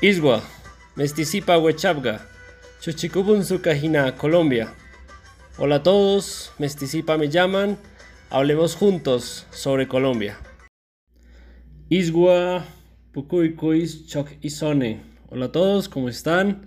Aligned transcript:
Iswa, 0.00 0.44
Mesticipa 0.94 1.58
Huechabga, 1.58 2.20
Chuchicubun 2.80 3.42
Sukajina, 3.44 4.14
Colombia. 4.16 4.72
Hola 5.58 5.76
a 5.76 5.82
todos, 5.82 6.52
Mesticipa 6.56 7.18
me 7.18 7.28
llaman, 7.28 7.76
hablemos 8.30 8.76
juntos 8.76 9.44
sobre 9.50 9.88
Colombia. 9.88 10.38
Iswa, 11.88 12.64
Pukuikuis 13.12 14.06
Chok 14.06 14.28
Isone. 14.40 15.00
Hola 15.30 15.46
a 15.46 15.52
todos, 15.52 15.88
¿cómo 15.88 16.08
están? 16.08 16.66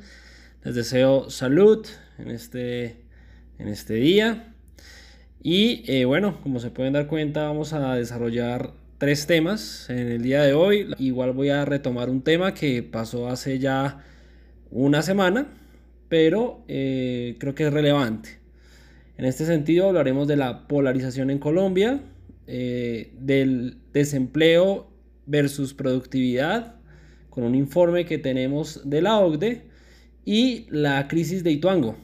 Les 0.66 0.76
deseo 0.76 1.30
salud 1.30 1.88
en 2.18 2.32
este, 2.32 3.06
en 3.60 3.70
este 3.70 3.94
día. 3.94 4.54
Y 5.42 5.90
eh, 5.90 6.04
bueno, 6.04 6.42
como 6.44 6.60
se 6.60 6.70
pueden 6.70 6.92
dar 6.92 7.08
cuenta, 7.08 7.44
vamos 7.44 7.72
a 7.72 7.96
desarrollar 7.96 8.74
tres 9.02 9.26
temas 9.26 9.90
en 9.90 9.98
el 9.98 10.22
día 10.22 10.44
de 10.44 10.54
hoy. 10.54 10.94
Igual 11.00 11.32
voy 11.32 11.50
a 11.50 11.66
retomar 11.66 12.08
un 12.08 12.22
tema 12.22 12.54
que 12.54 12.84
pasó 12.84 13.30
hace 13.30 13.58
ya 13.58 14.06
una 14.70 15.02
semana, 15.02 15.48
pero 16.08 16.64
eh, 16.68 17.36
creo 17.40 17.56
que 17.56 17.66
es 17.66 17.74
relevante. 17.74 18.38
En 19.18 19.26
este 19.26 19.48
sentido 19.48 19.88
hablaremos 19.88 20.28
de 20.28 20.36
la 20.36 20.68
polarización 20.68 21.32
en 21.32 21.40
Colombia, 21.40 22.00
eh, 22.46 23.12
del 23.20 23.80
desempleo 23.92 24.92
versus 25.26 25.74
productividad, 25.74 26.76
con 27.32 27.44
un 27.44 27.56
informe 27.56 28.06
que 28.06 28.20
tenemos 28.20 28.88
de 28.88 29.02
la 29.02 29.18
OCDE, 29.18 29.64
y 30.26 30.68
la 30.70 31.08
crisis 31.08 31.44
de 31.44 31.50
Ituango, 31.50 31.98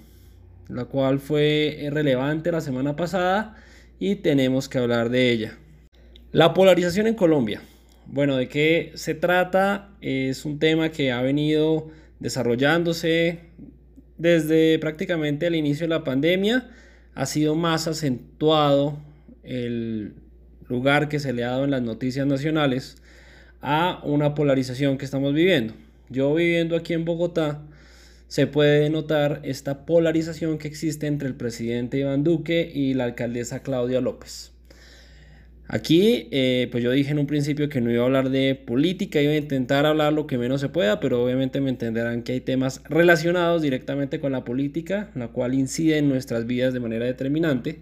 la 0.68 0.86
cual 0.86 1.20
fue 1.20 1.90
relevante 1.92 2.52
la 2.52 2.62
semana 2.62 2.96
pasada 2.96 3.56
y 4.00 4.16
tenemos 4.16 4.68
que 4.68 4.80
hablar 4.80 5.12
de 5.12 5.30
ella. 5.30 5.58
La 6.34 6.54
polarización 6.54 7.08
en 7.08 7.14
Colombia. 7.16 7.62
Bueno, 8.06 8.36
¿de 8.36 8.50
qué 8.50 8.92
se 8.96 9.14
trata? 9.14 9.92
Es 10.02 10.44
un 10.44 10.60
tema 10.60 10.92
que 10.92 11.14
ha 11.14 11.22
venido 11.22 11.88
desarrollándose 12.20 13.40
desde 14.18 14.78
prácticamente 14.78 15.48
el 15.48 15.56
inicio 15.56 15.86
de 15.86 15.96
la 15.96 16.04
pandemia. 16.04 16.70
Ha 17.16 17.26
sido 17.28 17.56
más 17.56 17.88
acentuado 17.88 18.98
el 19.44 20.16
lugar 20.68 21.08
que 21.08 21.20
se 21.20 21.32
le 21.32 21.46
ha 21.46 21.52
dado 21.52 21.64
en 21.64 21.72
las 21.72 21.82
noticias 21.82 22.28
nacionales 22.28 22.98
a 23.62 24.02
una 24.04 24.36
polarización 24.36 24.98
que 24.98 25.06
estamos 25.06 25.34
viviendo. 25.34 25.76
Yo 26.10 26.36
viviendo 26.36 26.76
aquí 26.76 26.94
en 26.94 27.06
Bogotá, 27.06 27.62
se 28.28 28.48
puede 28.48 28.90
notar 28.90 29.40
esta 29.46 29.86
polarización 29.86 30.58
que 30.58 30.68
existe 30.68 31.08
entre 31.08 31.30
el 31.30 31.36
presidente 31.36 32.00
Iván 32.00 32.26
Duque 32.26 32.70
y 32.74 32.96
la 32.96 33.06
alcaldesa 33.06 33.64
Claudia 33.64 34.02
López. 34.02 34.57
Aquí, 35.70 36.30
eh, 36.32 36.70
pues 36.72 36.82
yo 36.82 36.92
dije 36.92 37.12
en 37.12 37.20
un 37.20 37.28
principio 37.28 37.68
que 37.68 37.82
no 37.82 37.92
iba 37.92 38.04
a 38.04 38.06
hablar 38.06 38.30
de 38.30 38.56
política, 38.56 39.22
iba 39.22 39.34
a 39.34 39.38
intentar 39.38 39.86
hablar 39.86 40.14
lo 40.14 40.26
que 40.26 40.38
menos 40.38 40.62
se 40.62 40.70
pueda, 40.70 41.02
pero 41.02 41.22
obviamente 41.22 41.60
me 41.60 41.70
entenderán 41.70 42.24
que 42.24 42.32
hay 42.32 42.40
temas 42.40 42.82
relacionados 42.86 43.62
directamente 43.62 44.22
con 44.22 44.32
la 44.32 44.46
política, 44.46 45.12
la 45.14 45.28
cual 45.28 45.54
incide 45.54 45.98
en 45.98 46.08
nuestras 46.08 46.48
vidas 46.48 46.74
de 46.74 46.80
manera 46.80 47.06
determinante. 47.06 47.80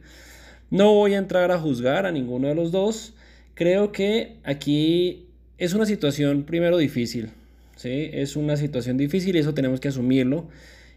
No 0.71 0.93
voy 0.93 1.13
a 1.13 1.19
entrar 1.19 1.51
a 1.51 1.59
juzgar 1.59 2.07
a 2.07 2.11
ninguno 2.11 2.47
de 2.47 2.55
los 2.55 2.71
dos. 2.71 3.13
Creo 3.53 3.91
que 3.91 4.37
aquí 4.43 5.27
es 5.59 5.75
una 5.75 5.85
situación 5.85 6.43
primero 6.43 6.77
difícil, 6.77 7.29
¿sí? 7.75 8.09
Es 8.13 8.35
una 8.35 8.57
situación 8.57 8.97
difícil 8.97 9.35
y 9.35 9.39
eso 9.39 9.53
tenemos 9.53 9.79
que 9.79 9.89
asumirlo. 9.89 10.47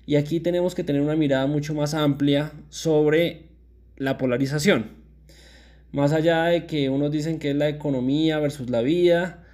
Y 0.06 0.16
aquí 0.16 0.40
tenemos 0.40 0.74
que 0.74 0.84
tener 0.84 1.02
una 1.02 1.16
mirada 1.16 1.46
mucho 1.46 1.74
más 1.74 1.92
amplia 1.92 2.52
sobre 2.70 3.42
la 3.98 4.16
polarización. 4.16 4.97
Más 5.92 6.12
allá 6.12 6.44
de 6.44 6.66
que 6.66 6.90
unos 6.90 7.10
dicen 7.10 7.38
que 7.38 7.50
es 7.50 7.56
la 7.56 7.68
economía 7.68 8.38
versus 8.38 8.68
la 8.68 8.82
vida, 8.82 9.44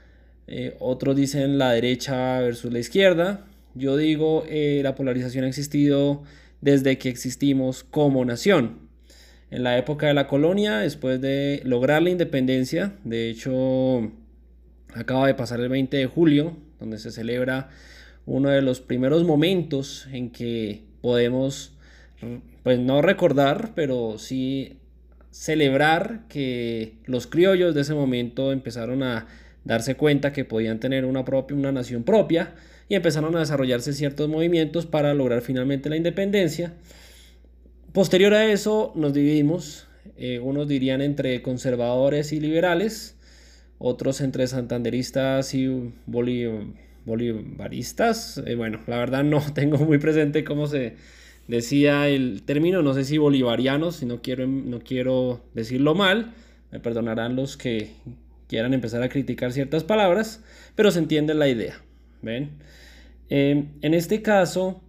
eh, 0.48 0.76
otros 0.80 1.14
dicen 1.14 1.58
la 1.58 1.72
derecha 1.72 2.40
versus 2.40 2.72
la 2.72 2.80
izquierda, 2.80 3.46
yo 3.74 3.96
digo 3.96 4.44
eh, 4.48 4.80
la 4.82 4.94
polarización 4.94 5.44
ha 5.44 5.48
existido 5.48 6.22
desde 6.60 6.98
que 6.98 7.08
existimos 7.08 7.84
como 7.84 8.24
nación. 8.24 8.80
En 9.50 9.62
la 9.62 9.78
época 9.78 10.08
de 10.08 10.14
la 10.14 10.26
colonia, 10.26 10.78
después 10.78 11.20
de 11.20 11.60
lograr 11.64 12.02
la 12.02 12.10
independencia, 12.10 12.94
de 13.04 13.30
hecho 13.30 14.10
acaba 14.92 15.28
de 15.28 15.34
pasar 15.34 15.60
el 15.60 15.68
20 15.68 15.96
de 15.96 16.06
julio, 16.06 16.56
donde 16.80 16.98
se 16.98 17.12
celebra 17.12 17.68
uno 18.26 18.48
de 18.48 18.62
los 18.62 18.80
primeros 18.80 19.22
momentos 19.24 20.08
en 20.12 20.30
que 20.30 20.82
podemos, 21.00 21.74
pues 22.62 22.78
no 22.80 23.02
recordar, 23.02 23.72
pero 23.74 24.18
sí 24.18 24.78
celebrar 25.34 26.22
que 26.28 26.94
los 27.06 27.26
criollos 27.26 27.74
de 27.74 27.80
ese 27.80 27.92
momento 27.92 28.52
empezaron 28.52 29.02
a 29.02 29.26
darse 29.64 29.96
cuenta 29.96 30.32
que 30.32 30.44
podían 30.44 30.78
tener 30.78 31.04
una, 31.04 31.24
propia, 31.24 31.56
una 31.56 31.72
nación 31.72 32.04
propia 32.04 32.54
y 32.88 32.94
empezaron 32.94 33.34
a 33.34 33.40
desarrollarse 33.40 33.94
ciertos 33.94 34.28
movimientos 34.28 34.86
para 34.86 35.12
lograr 35.12 35.42
finalmente 35.42 35.90
la 35.90 35.96
independencia. 35.96 36.74
Posterior 37.92 38.32
a 38.32 38.46
eso 38.46 38.92
nos 38.94 39.12
dividimos, 39.12 39.88
eh, 40.16 40.38
unos 40.38 40.68
dirían 40.68 41.02
entre 41.02 41.42
conservadores 41.42 42.32
y 42.32 42.38
liberales, 42.38 43.16
otros 43.78 44.20
entre 44.20 44.46
santanderistas 44.46 45.52
y 45.54 45.92
bolivaristas. 46.06 48.40
Eh, 48.46 48.54
bueno, 48.54 48.82
la 48.86 48.98
verdad 48.98 49.24
no 49.24 49.42
tengo 49.52 49.78
muy 49.78 49.98
presente 49.98 50.44
cómo 50.44 50.68
se, 50.68 50.94
decía 51.48 52.08
el 52.08 52.42
término, 52.42 52.82
no 52.82 52.94
sé 52.94 53.04
si 53.04 53.18
bolivariano, 53.18 53.92
si 53.92 54.06
no 54.06 54.22
quiero, 54.22 54.46
no 54.46 54.80
quiero 54.80 55.40
decirlo 55.54 55.94
mal, 55.94 56.34
me 56.70 56.80
perdonarán 56.80 57.36
los 57.36 57.56
que 57.56 57.92
quieran 58.48 58.74
empezar 58.74 59.02
a 59.02 59.08
criticar 59.08 59.52
ciertas 59.52 59.84
palabras, 59.84 60.42
pero 60.74 60.90
se 60.90 60.98
entiende 60.98 61.34
la 61.34 61.48
idea. 61.48 61.82
¿Ven? 62.22 62.50
Em, 63.28 63.68
en 63.80 63.94
este 63.94 64.22
caso, 64.22 64.82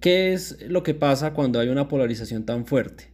¿qué 0.00 0.32
es 0.32 0.62
lo 0.68 0.82
que 0.82 0.94
pasa 0.94 1.34
cuando 1.34 1.60
hay 1.60 1.68
una 1.68 1.88
polarización 1.88 2.44
tan 2.44 2.66
fuerte? 2.66 3.10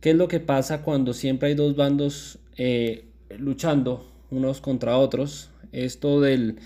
¿Qué 0.00 0.10
es 0.10 0.16
lo 0.16 0.28
que 0.28 0.40
pasa 0.40 0.82
cuando 0.82 1.12
siempre 1.12 1.48
hay 1.48 1.54
dos 1.54 1.74
bandos 1.74 2.38
eh, 2.56 3.04
luchando 3.36 4.12
unos 4.30 4.60
contra 4.60 4.96
otros? 4.96 5.50
Esto 5.72 6.20
del 6.20 6.56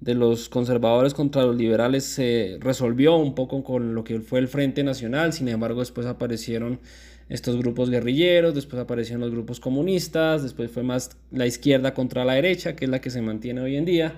de 0.00 0.14
los 0.14 0.48
conservadores 0.48 1.14
contra 1.14 1.42
los 1.42 1.56
liberales 1.56 2.04
se 2.04 2.58
resolvió 2.60 3.16
un 3.16 3.34
poco 3.34 3.64
con 3.64 3.94
lo 3.94 4.04
que 4.04 4.20
fue 4.20 4.38
el 4.38 4.48
Frente 4.48 4.84
Nacional, 4.84 5.32
sin 5.32 5.48
embargo 5.48 5.80
después 5.80 6.06
aparecieron 6.06 6.80
estos 7.28 7.56
grupos 7.58 7.90
guerrilleros, 7.90 8.54
después 8.54 8.80
aparecieron 8.80 9.20
los 9.20 9.30
grupos 9.30 9.60
comunistas, 9.60 10.42
después 10.42 10.70
fue 10.70 10.82
más 10.82 11.10
la 11.30 11.46
izquierda 11.46 11.94
contra 11.94 12.24
la 12.24 12.34
derecha, 12.34 12.74
que 12.74 12.86
es 12.86 12.90
la 12.90 13.00
que 13.00 13.10
se 13.10 13.20
mantiene 13.20 13.60
hoy 13.60 13.76
en 13.76 13.84
día. 13.84 14.14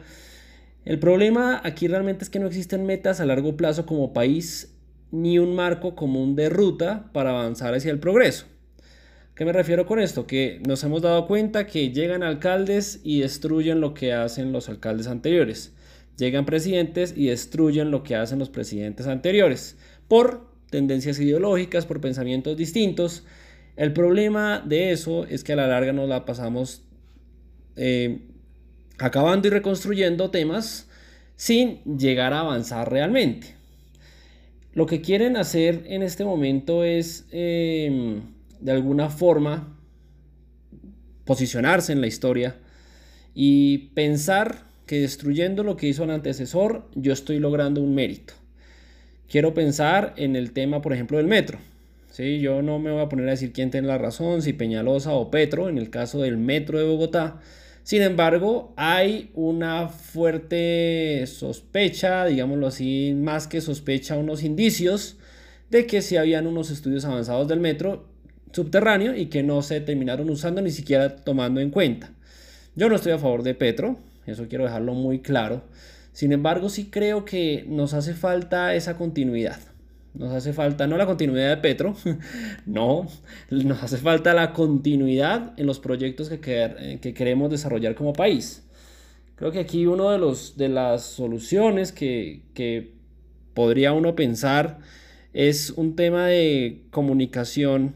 El 0.84 0.98
problema 0.98 1.60
aquí 1.64 1.88
realmente 1.88 2.24
es 2.24 2.30
que 2.30 2.38
no 2.38 2.46
existen 2.46 2.86
metas 2.86 3.20
a 3.20 3.26
largo 3.26 3.56
plazo 3.56 3.84
como 3.84 4.12
país 4.12 4.74
ni 5.10 5.38
un 5.38 5.54
marco 5.54 5.96
común 5.96 6.36
de 6.36 6.48
ruta 6.48 7.10
para 7.12 7.30
avanzar 7.30 7.74
hacia 7.74 7.90
el 7.90 7.98
progreso. 7.98 8.46
¿Qué 9.40 9.46
me 9.46 9.54
refiero 9.54 9.86
con 9.86 9.98
esto? 10.00 10.26
Que 10.26 10.60
nos 10.68 10.84
hemos 10.84 11.00
dado 11.00 11.26
cuenta 11.26 11.66
que 11.66 11.92
llegan 11.92 12.22
alcaldes 12.22 13.00
y 13.02 13.20
destruyen 13.20 13.80
lo 13.80 13.94
que 13.94 14.12
hacen 14.12 14.52
los 14.52 14.68
alcaldes 14.68 15.06
anteriores. 15.06 15.72
Llegan 16.18 16.44
presidentes 16.44 17.14
y 17.16 17.28
destruyen 17.28 17.90
lo 17.90 18.02
que 18.02 18.16
hacen 18.16 18.38
los 18.38 18.50
presidentes 18.50 19.06
anteriores 19.06 19.78
por 20.08 20.46
tendencias 20.68 21.18
ideológicas, 21.18 21.86
por 21.86 22.02
pensamientos 22.02 22.54
distintos. 22.54 23.24
El 23.76 23.94
problema 23.94 24.60
de 24.60 24.90
eso 24.92 25.24
es 25.24 25.42
que 25.42 25.54
a 25.54 25.56
la 25.56 25.68
larga 25.68 25.94
nos 25.94 26.06
la 26.06 26.26
pasamos 26.26 26.82
eh, 27.76 28.18
acabando 28.98 29.48
y 29.48 29.52
reconstruyendo 29.52 30.30
temas 30.30 30.86
sin 31.36 31.82
llegar 31.84 32.34
a 32.34 32.40
avanzar 32.40 32.90
realmente. 32.92 33.54
Lo 34.74 34.84
que 34.84 35.00
quieren 35.00 35.38
hacer 35.38 35.84
en 35.86 36.02
este 36.02 36.26
momento 36.26 36.84
es... 36.84 37.26
Eh, 37.32 38.20
de 38.60 38.72
alguna 38.72 39.08
forma 39.10 39.76
posicionarse 41.24 41.92
en 41.92 42.00
la 42.00 42.06
historia 42.06 42.56
y 43.34 43.90
pensar 43.94 44.64
que 44.86 45.00
destruyendo 45.00 45.62
lo 45.62 45.76
que 45.76 45.86
hizo 45.86 46.04
el 46.04 46.10
antecesor 46.10 46.88
yo 46.94 47.12
estoy 47.12 47.38
logrando 47.38 47.80
un 47.80 47.94
mérito. 47.94 48.34
Quiero 49.28 49.54
pensar 49.54 50.14
en 50.16 50.34
el 50.34 50.50
tema, 50.52 50.82
por 50.82 50.92
ejemplo, 50.92 51.18
del 51.18 51.28
metro. 51.28 51.58
¿sí? 52.10 52.40
Yo 52.40 52.62
no 52.62 52.80
me 52.80 52.90
voy 52.90 53.00
a 53.00 53.08
poner 53.08 53.28
a 53.28 53.30
decir 53.30 53.52
quién 53.52 53.70
tiene 53.70 53.86
la 53.86 53.98
razón, 53.98 54.42
si 54.42 54.52
Peñalosa 54.52 55.12
o 55.12 55.30
Petro, 55.30 55.68
en 55.68 55.78
el 55.78 55.90
caso 55.90 56.20
del 56.20 56.36
metro 56.36 56.78
de 56.78 56.84
Bogotá. 56.84 57.40
Sin 57.84 58.02
embargo, 58.02 58.74
hay 58.76 59.30
una 59.34 59.88
fuerte 59.88 61.24
sospecha, 61.28 62.26
digámoslo 62.26 62.66
así, 62.66 63.14
más 63.16 63.46
que 63.46 63.60
sospecha, 63.60 64.18
unos 64.18 64.42
indicios 64.42 65.16
de 65.70 65.86
que 65.86 66.02
si 66.02 66.16
habían 66.16 66.48
unos 66.48 66.70
estudios 66.70 67.04
avanzados 67.04 67.46
del 67.46 67.60
metro 67.60 68.08
subterráneo 68.52 69.14
y 69.14 69.26
que 69.26 69.42
no 69.42 69.62
se 69.62 69.80
terminaron 69.80 70.28
usando 70.30 70.62
ni 70.62 70.70
siquiera 70.70 71.16
tomando 71.16 71.60
en 71.60 71.70
cuenta. 71.70 72.10
Yo 72.76 72.88
no 72.88 72.96
estoy 72.96 73.12
a 73.12 73.18
favor 73.18 73.42
de 73.42 73.54
Petro, 73.54 73.98
eso 74.26 74.46
quiero 74.48 74.64
dejarlo 74.64 74.94
muy 74.94 75.20
claro. 75.20 75.62
Sin 76.12 76.32
embargo, 76.32 76.68
sí 76.68 76.86
creo 76.90 77.24
que 77.24 77.64
nos 77.68 77.94
hace 77.94 78.14
falta 78.14 78.74
esa 78.74 78.96
continuidad. 78.96 79.58
Nos 80.14 80.32
hace 80.32 80.52
falta 80.52 80.86
no 80.86 80.96
la 80.96 81.06
continuidad 81.06 81.50
de 81.50 81.56
Petro, 81.58 81.94
no, 82.66 83.06
nos 83.50 83.82
hace 83.82 83.96
falta 83.96 84.34
la 84.34 84.52
continuidad 84.52 85.52
en 85.56 85.66
los 85.66 85.78
proyectos 85.78 86.28
que, 86.28 86.98
que 87.00 87.14
queremos 87.14 87.50
desarrollar 87.50 87.94
como 87.94 88.12
país. 88.12 88.64
Creo 89.36 89.52
que 89.52 89.60
aquí 89.60 89.86
uno 89.86 90.10
de, 90.10 90.18
los, 90.18 90.56
de 90.56 90.68
las 90.68 91.02
soluciones 91.02 91.92
que, 91.92 92.42
que 92.54 92.92
podría 93.54 93.92
uno 93.92 94.14
pensar 94.14 94.78
es 95.32 95.70
un 95.70 95.96
tema 95.96 96.26
de 96.26 96.82
comunicación 96.90 97.94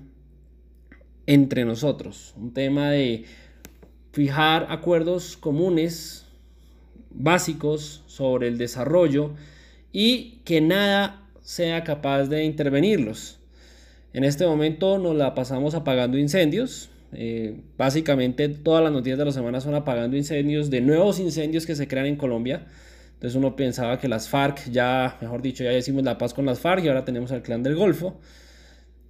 entre 1.27 1.65
nosotros, 1.65 2.35
un 2.37 2.53
tema 2.53 2.91
de 2.91 3.25
fijar 4.13 4.67
acuerdos 4.71 5.37
comunes 5.37 6.27
básicos 7.11 8.03
sobre 8.07 8.49
el 8.49 8.59
desarrollo 8.59 9.33
y 9.93 10.41
que 10.45 10.61
nada 10.61 11.23
sea 11.41 11.85
capaz 11.85 12.25
de 12.25 12.45
intervenirlos. 12.45 13.39
En 14.13 14.25
este 14.25 14.47
momento 14.47 14.99
nos 14.99 15.17
la 15.17 15.35
pasamos 15.35 15.75
apagando 15.75 16.19
incendios. 16.19 16.91
Eh, 17.13 17.61
básicamente 17.77 18.49
todas 18.49 18.83
las 18.83 18.93
noticias 18.93 19.19
de 19.19 19.25
la 19.25 19.33
semana 19.33 19.61
son 19.61 19.75
apagando 19.75 20.17
incendios, 20.17 20.71
de 20.71 20.81
nuevos 20.81 21.21
incendios 21.21 21.67
que 21.67 21.75
se 21.77 21.89
crean 21.89 22.07
en 22.07 22.17
Colombia. 22.17 22.67
Entonces 23.15 23.37
uno 23.37 23.57
pensaba 23.57 23.99
que 23.99 24.09
las 24.09 24.29
FARC 24.29 24.71
ya, 24.71 25.17
mejor 25.21 25.43
dicho, 25.43 25.65
ya 25.65 25.73
hicimos 25.73 26.05
la 26.05 26.19
paz 26.19 26.35
con 26.35 26.45
las 26.47 26.61
FARC 26.61 26.85
y 26.85 26.89
ahora 26.89 27.05
tenemos 27.05 27.33
al 27.33 27.43
clan 27.43 27.63
del 27.63 27.75
Golfo. 27.77 28.21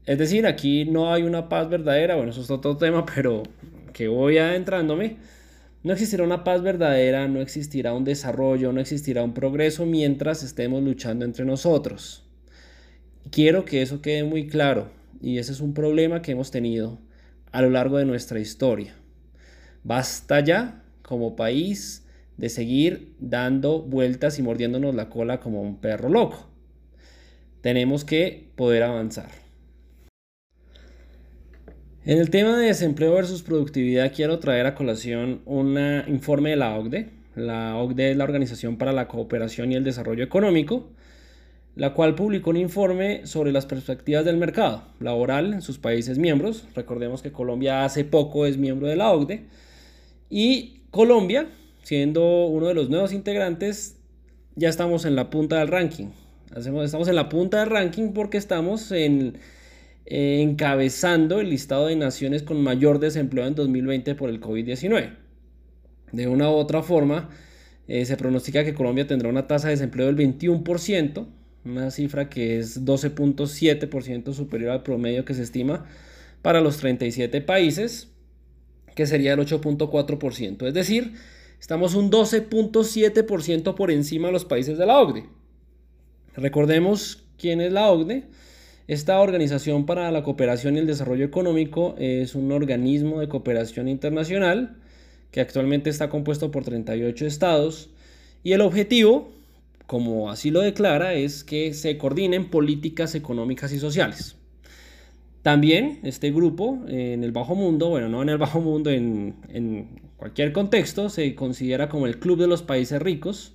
Es 0.07 0.19
decir, 0.19 0.47
aquí 0.47 0.85
no 0.85 1.13
hay 1.13 1.23
una 1.23 1.49
paz 1.49 1.71
verdadera, 1.71 2.17
bueno, 2.17 2.31
eso 2.31 2.43
es 2.43 2.51
otro 2.51 2.77
tema, 2.77 3.07
pero 3.15 3.43
que 3.93 4.09
voy 4.09 4.39
adentrándome. 4.39 5.17
No 5.83 5.93
existirá 5.93 6.25
una 6.25 6.45
paz 6.45 6.63
verdadera, 6.63 7.29
no 7.29 7.41
existirá 7.41 7.93
un 7.93 8.05
desarrollo, 8.05 8.73
no 8.73 8.81
existirá 8.81 9.23
un 9.23 9.35
progreso 9.35 9.85
mientras 9.85 10.43
estemos 10.43 10.83
luchando 10.83 11.27
entre 11.27 11.45
nosotros. 11.45 12.25
Quiero 13.31 13.65
que 13.65 13.83
eso 13.83 14.01
quede 14.01 14.25
muy 14.25 14.47
claro 14.47 14.89
y 15.21 15.39
ese 15.39 15.53
es 15.53 15.61
un 15.61 15.75
problema 15.75 16.23
que 16.23 16.33
hemos 16.33 16.51
tenido 16.51 16.99
a 17.53 17.61
lo 17.61 17.71
largo 17.71 17.99
de 17.99 18.07
nuestra 18.07 18.41
historia. 18.41 18.95
Basta 19.83 20.41
ya 20.41 20.83
como 21.03 21.37
país 21.37 22.07
de 22.39 22.49
seguir 22.49 23.15
dando 23.21 23.83
vueltas 23.83 24.39
y 24.39 24.43
mordiéndonos 24.43 24.95
la 24.95 25.11
cola 25.11 25.41
como 25.41 25.61
un 25.61 25.77
perro 25.77 26.09
loco. 26.09 26.49
Tenemos 27.61 28.05
que 28.05 28.49
poder 28.57 28.83
avanzar. 28.83 29.44
En 32.07 32.19
el 32.19 32.29
tema 32.29 32.59
de 32.59 32.67
desempleo 32.67 33.15
versus 33.15 33.43
productividad 33.43 34.13
quiero 34.15 34.39
traer 34.39 34.67
a 34.67 34.75
colación 34.75 35.41
un 35.47 35.79
informe 36.07 36.51
de 36.51 36.57
la 36.57 36.77
OCDE. 36.77 37.09
La 37.35 37.79
OCDE 37.79 38.11
es 38.11 38.17
la 38.19 38.25
Organización 38.25 38.77
para 38.77 38.93
la 38.93 39.09
Cooperación 39.09 39.73
y 39.73 39.77
el 39.77 39.85
Desarrollo 39.85 40.23
Económico, 40.23 40.91
la 41.77 41.95
cual 41.95 42.15
publicó 42.15 42.51
un 42.51 42.59
informe 42.59 43.27
sobre 43.27 43.53
las 43.53 43.65
perspectivas 43.65 44.27
del 44.27 44.37
mercado 44.37 44.83
laboral 45.01 45.55
en 45.55 45.63
sus 45.63 45.79
países 45.79 46.19
miembros. 46.19 46.67
Recordemos 46.75 47.23
que 47.23 47.33
Colombia 47.33 47.87
hace 47.87 48.05
poco 48.05 48.45
es 48.45 48.59
miembro 48.59 48.87
de 48.87 48.97
la 48.97 49.11
OCDE 49.11 49.45
y 50.29 50.83
Colombia, 50.91 51.47
siendo 51.85 52.45
uno 52.49 52.67
de 52.67 52.75
los 52.75 52.91
nuevos 52.91 53.15
integrantes, 53.15 53.97
ya 54.57 54.69
estamos 54.69 55.07
en 55.07 55.17
la 55.17 55.31
punta 55.31 55.57
del 55.57 55.69
ranking. 55.69 56.09
Estamos 56.55 57.09
en 57.09 57.17
la 57.17 57.31
punta 57.31 57.61
del 57.61 57.71
ranking 57.71 58.13
porque 58.13 58.37
estamos 58.37 58.93
en 58.93 59.39
eh, 60.07 60.41
encabezando 60.43 61.41
el 61.41 61.51
listado 61.51 61.87
de 61.87 61.97
naciones 61.97 62.43
con 62.43 62.63
mayor 62.63 62.99
desempleo 62.99 63.47
en 63.47 63.55
2020 63.55 64.15
por 64.15 64.31
el 64.31 64.41
COVID-19. 64.41 65.17
De 66.13 66.29
una 66.29 66.51
u 66.51 66.55
otra 66.55 66.83
forma, 66.83 67.31
eh, 67.89 68.05
se 68.05 68.17
pronostica 68.17 68.65
que 68.65 68.75
Colombia 68.75 69.07
tendrá 69.07 69.29
una 69.29 69.47
tasa 69.47 69.69
de 69.69 69.75
desempleo 69.75 70.07
del 70.07 70.17
21%, 70.17 71.27
una 71.65 71.91
cifra 71.91 72.29
que 72.29 72.59
es 72.59 72.85
12.7% 72.85 74.33
superior 74.33 74.71
al 74.71 74.83
promedio 74.83 75.25
que 75.25 75.35
se 75.35 75.43
estima 75.43 75.87
para 76.43 76.61
los 76.61 76.77
37 76.77 77.41
países, 77.41 78.09
que 78.95 79.07
sería 79.07 79.33
el 79.33 79.41
8.4%. 79.41 80.67
Es 80.67 80.75
decir, 80.75 81.15
estamos 81.59 81.95
un 81.95 82.11
12.7% 82.11 83.75
por 83.75 83.91
encima 83.91 84.29
de 84.29 84.33
los 84.33 84.45
países 84.45 84.77
de 84.79 84.87
la 84.87 85.01
OCDE. 85.01 85.25
Recordemos 86.37 87.25
quién 87.39 87.61
es 87.61 87.73
la 87.73 87.91
OCDE. 87.91 88.25
Esta 88.87 89.19
Organización 89.19 89.87
para 89.87 90.11
la 90.11 90.23
Cooperación 90.23 90.77
y 90.77 90.81
el 90.81 90.87
Desarrollo 90.87 91.25
Económico 91.25 91.95
es 91.97 92.35
un 92.35 92.53
organismo 92.53 93.19
de 93.19 93.29
cooperación 93.29 93.89
internacional 93.89 94.77
que 95.31 95.41
actualmente 95.41 95.89
está 95.89 96.11
compuesto 96.11 96.51
por 96.51 96.65
38 96.65 97.25
estados 97.25 97.89
y 98.43 98.53
el 98.53 98.61
objetivo, 98.61 99.33
como 99.87 100.31
así 100.31 100.51
lo 100.51 100.61
declara, 100.61 101.15
es 101.15 101.45
que 101.45 101.73
se 101.73 101.97
coordinen 101.97 102.51
políticas 102.51 103.15
económicas 103.15 103.73
y 103.73 103.79
sociales. 103.79 104.37
También 105.41 106.01
este 106.03 106.31
grupo 106.31 106.85
en 106.87 107.25
el 107.25 107.33
bajo 107.33 107.55
mundo, 107.55 107.89
bueno, 107.89 108.11
no 108.11 108.21
en 108.21 108.29
el 108.29 108.39
bajo 108.47 108.61
mundo, 108.61 108.91
en, 108.91 110.03
cualquier 110.19 110.53
contexto, 110.53 111.09
se 111.09 111.35
considera 111.35 111.89
como 111.89 112.07
el 112.07 112.19
club 112.19 112.39
de 112.39 112.49
los 112.49 112.63
países 112.63 113.01
ricos 113.01 113.55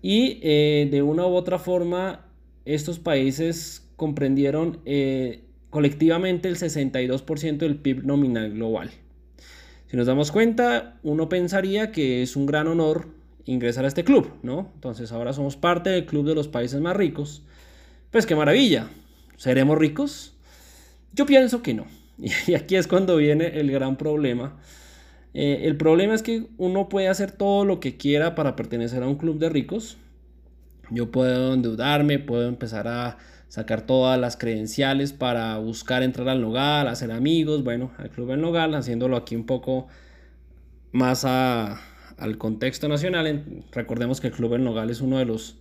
y 0.00 0.40
eh, 0.42 0.88
de 0.90 1.02
una 1.02 1.26
u 1.26 1.34
otra 1.34 1.58
forma 1.58 2.24
estos 2.64 2.98
países 2.98 3.87
comprendieron 3.98 4.78
eh, 4.84 5.42
colectivamente 5.70 6.48
el 6.48 6.56
62% 6.56 7.58
del 7.58 7.76
PIB 7.76 8.04
nominal 8.04 8.52
global. 8.52 8.90
Si 9.90 9.96
nos 9.96 10.06
damos 10.06 10.30
cuenta, 10.30 11.00
uno 11.02 11.28
pensaría 11.28 11.90
que 11.90 12.22
es 12.22 12.36
un 12.36 12.46
gran 12.46 12.68
honor 12.68 13.08
ingresar 13.44 13.84
a 13.84 13.88
este 13.88 14.04
club, 14.04 14.30
¿no? 14.44 14.70
Entonces 14.74 15.10
ahora 15.10 15.32
somos 15.32 15.56
parte 15.56 15.90
del 15.90 16.06
club 16.06 16.24
de 16.28 16.36
los 16.36 16.46
países 16.46 16.80
más 16.80 16.96
ricos. 16.96 17.42
Pues 18.12 18.24
qué 18.24 18.36
maravilla. 18.36 18.88
¿Seremos 19.36 19.76
ricos? 19.76 20.36
Yo 21.12 21.26
pienso 21.26 21.60
que 21.62 21.74
no. 21.74 21.86
Y 22.46 22.54
aquí 22.54 22.76
es 22.76 22.86
cuando 22.86 23.16
viene 23.16 23.58
el 23.58 23.72
gran 23.72 23.96
problema. 23.96 24.60
Eh, 25.34 25.62
el 25.64 25.76
problema 25.76 26.14
es 26.14 26.22
que 26.22 26.46
uno 26.56 26.88
puede 26.88 27.08
hacer 27.08 27.32
todo 27.32 27.64
lo 27.64 27.80
que 27.80 27.96
quiera 27.96 28.36
para 28.36 28.54
pertenecer 28.54 29.02
a 29.02 29.08
un 29.08 29.16
club 29.16 29.40
de 29.40 29.48
ricos. 29.48 29.96
Yo 30.88 31.10
puedo 31.10 31.52
endeudarme, 31.52 32.20
puedo 32.20 32.46
empezar 32.48 32.86
a 32.86 33.18
sacar 33.48 33.82
todas 33.82 34.18
las 34.20 34.36
credenciales 34.36 35.12
para 35.12 35.56
buscar 35.58 36.02
entrar 36.02 36.28
al 36.28 36.40
Nogal, 36.40 36.86
hacer 36.88 37.10
amigos, 37.10 37.64
bueno, 37.64 37.90
al 37.98 38.10
Club 38.10 38.28
del 38.30 38.40
Nogal, 38.40 38.74
haciéndolo 38.74 39.16
aquí 39.16 39.36
un 39.36 39.46
poco 39.46 39.88
más 40.92 41.24
al 41.24 42.38
contexto 42.38 42.88
nacional. 42.88 43.44
Recordemos 43.72 44.20
que 44.20 44.28
el 44.28 44.32
Club 44.34 44.52
del 44.52 44.64
Nogal 44.64 44.90
es 44.90 45.00
uno 45.00 45.18
de 45.18 45.24
los 45.24 45.56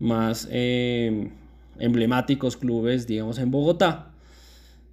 más 0.00 0.48
eh, 0.50 1.30
emblemáticos 1.78 2.56
clubes, 2.56 3.06
digamos, 3.06 3.38
en 3.38 3.50
Bogotá, 3.50 4.10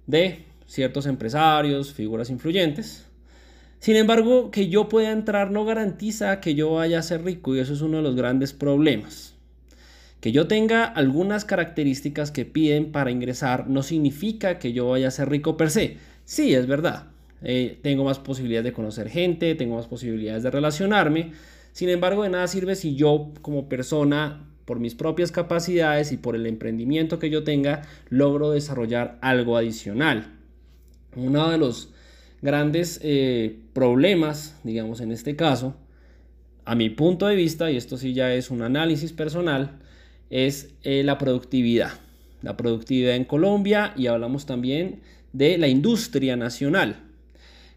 de 0.06 0.44
ciertos 0.66 1.06
empresarios, 1.06 1.92
figuras 1.92 2.28
influyentes. 2.28 3.06
Sin 3.78 3.96
embargo, 3.96 4.50
que 4.50 4.68
yo 4.68 4.88
pueda 4.88 5.12
entrar 5.12 5.50
no 5.50 5.64
garantiza 5.64 6.40
que 6.40 6.54
yo 6.54 6.74
vaya 6.74 6.98
a 6.98 7.02
ser 7.02 7.24
rico 7.24 7.54
y 7.54 7.60
eso 7.60 7.72
es 7.72 7.82
uno 7.82 7.98
de 7.98 8.02
los 8.02 8.16
grandes 8.16 8.52
problemas. 8.52 9.35
Que 10.26 10.32
yo 10.32 10.48
tenga 10.48 10.84
algunas 10.84 11.44
características 11.44 12.32
que 12.32 12.44
piden 12.44 12.90
para 12.90 13.12
ingresar 13.12 13.70
no 13.70 13.84
significa 13.84 14.58
que 14.58 14.72
yo 14.72 14.88
vaya 14.88 15.06
a 15.06 15.12
ser 15.12 15.28
rico 15.28 15.56
per 15.56 15.70
se. 15.70 15.98
Sí, 16.24 16.52
es 16.52 16.66
verdad. 16.66 17.04
Eh, 17.42 17.78
tengo 17.80 18.02
más 18.02 18.18
posibilidades 18.18 18.64
de 18.64 18.72
conocer 18.72 19.08
gente, 19.08 19.54
tengo 19.54 19.76
más 19.76 19.86
posibilidades 19.86 20.42
de 20.42 20.50
relacionarme. 20.50 21.30
Sin 21.70 21.90
embargo, 21.90 22.24
de 22.24 22.30
nada 22.30 22.48
sirve 22.48 22.74
si 22.74 22.96
yo 22.96 23.34
como 23.40 23.68
persona, 23.68 24.50
por 24.64 24.80
mis 24.80 24.96
propias 24.96 25.30
capacidades 25.30 26.10
y 26.10 26.16
por 26.16 26.34
el 26.34 26.46
emprendimiento 26.46 27.20
que 27.20 27.30
yo 27.30 27.44
tenga, 27.44 27.82
logro 28.08 28.50
desarrollar 28.50 29.18
algo 29.22 29.56
adicional. 29.56 30.34
Uno 31.14 31.52
de 31.52 31.58
los 31.58 31.92
grandes 32.42 32.98
eh, 33.04 33.60
problemas, 33.72 34.58
digamos 34.64 35.00
en 35.00 35.12
este 35.12 35.36
caso, 35.36 35.76
a 36.64 36.74
mi 36.74 36.90
punto 36.90 37.28
de 37.28 37.36
vista, 37.36 37.70
y 37.70 37.76
esto 37.76 37.96
sí 37.96 38.12
ya 38.12 38.34
es 38.34 38.50
un 38.50 38.62
análisis 38.62 39.12
personal, 39.12 39.78
es 40.30 40.74
eh, 40.82 41.02
la 41.04 41.18
productividad. 41.18 41.92
La 42.42 42.56
productividad 42.56 43.14
en 43.14 43.24
Colombia 43.24 43.92
y 43.96 44.06
hablamos 44.06 44.46
también 44.46 45.00
de 45.32 45.58
la 45.58 45.68
industria 45.68 46.36
nacional. 46.36 47.04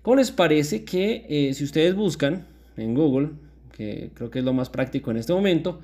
¿Cómo 0.02 0.18
les 0.18 0.32
parece 0.32 0.86
que 0.86 1.26
eh, 1.30 1.54
si 1.54 1.64
ustedes 1.64 1.96
buscan 1.96 2.48
en 2.78 2.94
Google, 2.94 3.32
que 3.76 4.12
creo 4.14 4.30
que 4.30 4.40
es 4.40 4.46
lo 4.46 4.54
más 4.54 4.70
práctico 4.70 5.12
en 5.12 5.18
este 5.18 5.34
momento, 5.34 5.82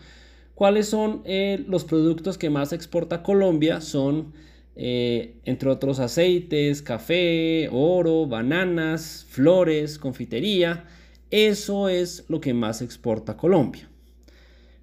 cuáles 0.54 0.88
son 0.88 1.22
eh, 1.26 1.64
los 1.68 1.84
productos 1.84 2.38
que 2.38 2.50
más 2.50 2.74
exporta 2.74 3.24
Colombia? 3.24 3.82
Son, 3.82 4.34
entre 4.78 5.70
otros, 5.70 6.00
aceites, 6.00 6.82
café, 6.82 7.70
oro, 7.72 8.28
bananas, 8.28 9.26
flores, 9.30 9.98
confitería. 9.98 10.86
Eso 11.32 11.88
es 11.88 12.26
lo 12.28 12.42
que 12.42 12.54
más 12.54 12.82
exporta 12.82 13.38
Colombia. 13.38 13.90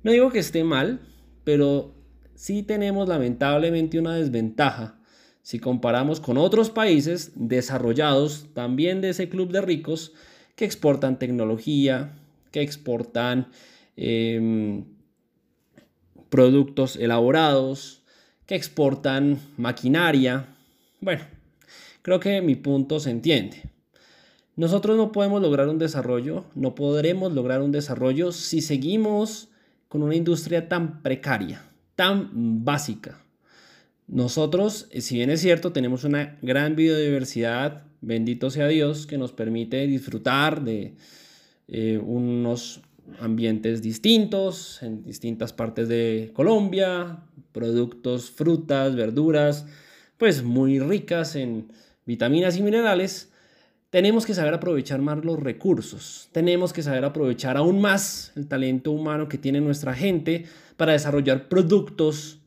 No 0.03 0.11
digo 0.11 0.31
que 0.31 0.39
esté 0.39 0.65
mal, 0.65 1.01
pero 1.45 1.95
sí 2.35 2.63
tenemos 2.63 3.09
lamentablemente 3.09 3.99
una 3.99 4.15
desventaja 4.15 4.99
si 5.43 5.59
comparamos 5.59 6.21
con 6.21 6.39
otros 6.39 6.71
países 6.71 7.33
desarrollados 7.35 8.47
también 8.55 9.01
de 9.01 9.11
ese 9.11 9.29
club 9.29 9.51
de 9.51 9.61
ricos 9.61 10.13
que 10.55 10.65
exportan 10.65 11.19
tecnología, 11.19 12.13
que 12.53 12.63
exportan 12.63 13.49
em, 13.97 14.85
productos 16.29 16.97
elaborados, 16.97 18.03
que 18.47 18.55
exportan 18.55 19.41
maquinaria. 19.57 20.47
Bueno, 21.01 21.25
creo 22.03 22.21
que 22.21 22.41
mi 22.41 22.55
punto 22.55 23.01
se 23.01 23.11
entiende. 23.11 23.63
Nosotros 24.55 24.97
no 24.97 25.11
podemos 25.11 25.43
lograr 25.43 25.69
un 25.69 25.79
desarrollo, 25.79 26.45
no 26.55 26.75
podremos 26.75 27.33
lograr 27.33 27.63
un 27.63 27.73
desarrollo 27.73 28.33
si 28.33 28.61
seguimos 28.61 29.49
con 29.93 30.03
una 30.03 30.17
industria 30.17 30.71
tan 30.71 31.03
precaria, 31.03 31.63
tan 31.97 32.65
básica. 32.65 33.21
Nosotros, 34.09 34.89
eh, 34.91 35.03
si 35.03 35.17
bien 35.17 35.29
es 35.29 35.43
cierto, 35.43 35.71
tenemos 35.71 36.05
una 36.05 36.39
gran 36.41 36.77
biodiversidad, 36.77 37.85
bendito 38.01 38.49
sea 38.49 38.69
Dios, 38.69 39.07
que 39.07 39.19
nos 39.19 39.33
permite 39.33 39.87
disfrutar 39.87 40.65
de 40.65 40.95
eh, 41.69 42.01
unos 42.03 42.81
ambientes 43.21 43.83
distintos 43.83 44.83
en 44.83 45.05
distintas 45.05 45.53
partes 45.53 45.89
de 45.89 46.31
Colombia, 46.33 47.25
productos, 47.53 48.31
frutas, 48.31 48.97
verduras, 48.97 49.67
pues 50.17 50.43
muy 50.43 50.79
ricas 50.79 51.37
en 51.37 51.71
vitaminas 52.07 52.57
y 52.57 52.63
minerales, 52.63 53.31
tenemos 53.93 54.25
que 54.25 54.33
saber 54.33 54.55
aprovechar 54.55 55.03
más 55.03 55.23
los 55.23 55.39
recursos, 55.39 56.31
tenemos 56.33 56.73
que 56.73 56.83
saber 56.83 57.05
aprovechar 57.05 57.59
aún 57.59 57.83
más 57.83 58.33
el 58.37 58.49
talento 58.49 58.91
humano 58.91 59.29
que 59.29 59.37
tiene 59.37 59.61
nuestra 59.61 59.93
gente 59.93 60.47
para 60.79 60.93
desarrollar 60.93 61.51
productos 61.51 62.39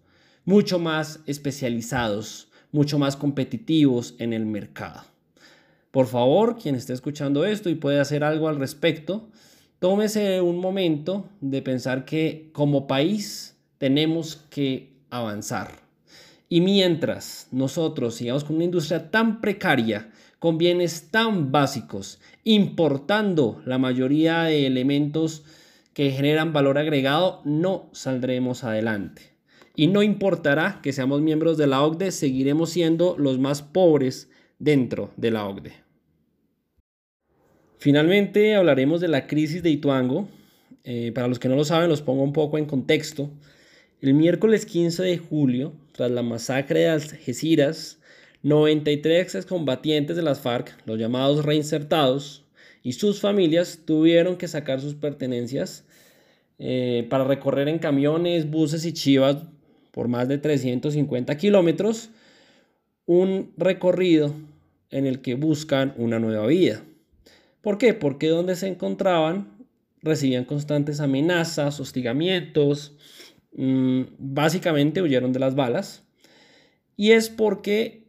mucho 0.43 0.79
más 0.79 1.19
especializados, 1.27 2.47
mucho 2.71 2.97
más 2.97 3.15
competitivos 3.15 4.15
en 4.17 4.33
el 4.33 4.47
mercado. 4.47 5.03
Por 5.91 6.07
favor, 6.07 6.57
quien 6.57 6.73
esté 6.73 6.93
escuchando 6.93 7.45
esto 7.45 7.69
y 7.69 7.75
puede 7.75 7.99
hacer 7.99 8.23
algo 8.23 8.49
al 8.49 8.57
respecto, 8.57 9.29
tómese 9.77 10.41
un 10.41 10.57
momento 10.57 11.29
de 11.41 11.61
pensar 11.61 12.05
que 12.05 12.49
como 12.53 12.87
país 12.87 13.55
tenemos 13.77 14.37
que 14.49 14.97
avanzar. 15.11 15.84
Y 16.47 16.61
mientras 16.61 17.47
nosotros 17.51 18.15
sigamos 18.15 18.43
con 18.43 18.57
una 18.57 18.65
industria 18.65 19.09
tan 19.09 19.41
precaria, 19.41 20.11
con 20.39 20.57
bienes 20.57 21.09
tan 21.09 21.51
básicos, 21.51 22.19
importando 22.43 23.61
la 23.65 23.77
mayoría 23.77 24.43
de 24.43 24.67
elementos 24.67 25.43
que 25.93 26.11
generan 26.11 26.53
valor 26.53 26.77
agregado, 26.77 27.41
no 27.45 27.89
saldremos 27.93 28.63
adelante. 28.63 29.33
Y 29.75 29.87
no 29.87 30.03
importará 30.03 30.79
que 30.83 30.93
seamos 30.93 31.21
miembros 31.21 31.57
de 31.57 31.67
la 31.67 31.81
OCDE, 31.81 32.11
seguiremos 32.11 32.69
siendo 32.69 33.15
los 33.17 33.39
más 33.39 33.61
pobres 33.61 34.29
dentro 34.59 35.11
de 35.17 35.31
la 35.31 35.47
OCDE. 35.47 35.73
Finalmente 37.77 38.55
hablaremos 38.55 39.01
de 39.01 39.07
la 39.07 39.27
crisis 39.27 39.61
de 39.63 39.69
Ituango. 39.69 40.27
Eh, 40.83 41.11
para 41.13 41.27
los 41.27 41.39
que 41.39 41.49
no 41.49 41.55
lo 41.55 41.65
saben, 41.65 41.89
los 41.89 42.01
pongo 42.01 42.23
un 42.23 42.33
poco 42.33 42.57
en 42.57 42.65
contexto. 42.65 43.29
El 44.05 44.13
miércoles 44.13 44.67
15 44.67 45.01
de 45.01 45.17
julio, 45.17 45.73
tras 45.91 46.11
la 46.11 46.21
masacre 46.21 46.81
de 46.81 46.89
Algeciras, 46.89 47.97
93 48.43 49.33
excombatientes 49.33 50.15
de 50.15 50.21
las 50.21 50.41
FARC, 50.41 50.77
los 50.85 50.99
llamados 50.99 51.43
reinsertados, 51.43 52.45
y 52.83 52.93
sus 52.93 53.19
familias 53.19 53.79
tuvieron 53.83 54.37
que 54.37 54.47
sacar 54.47 54.79
sus 54.79 54.93
pertenencias 54.93 55.85
eh, 56.59 57.07
para 57.09 57.23
recorrer 57.23 57.67
en 57.67 57.79
camiones, 57.79 58.47
buses 58.47 58.85
y 58.85 58.93
chivas 58.93 59.37
por 59.89 60.07
más 60.07 60.27
de 60.27 60.37
350 60.37 61.35
kilómetros 61.37 62.11
un 63.07 63.53
recorrido 63.57 64.35
en 64.91 65.07
el 65.07 65.21
que 65.21 65.33
buscan 65.33 65.95
una 65.97 66.19
nueva 66.19 66.45
vida. 66.45 66.83
¿Por 67.63 67.79
qué? 67.79 67.95
Porque 67.95 68.27
donde 68.27 68.55
se 68.55 68.67
encontraban 68.67 69.47
recibían 70.03 70.45
constantes 70.45 70.99
amenazas, 70.99 71.79
hostigamientos, 71.79 72.93
mm, 73.55 74.01
básicamente 74.17 75.01
huyeron 75.01 75.33
de 75.33 75.39
las 75.39 75.55
balas. 75.55 76.03
Y 76.97 77.11
es 77.11 77.29
porque 77.29 78.07